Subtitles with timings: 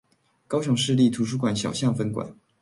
[0.47, 2.33] 高雄市立圖書館小港分館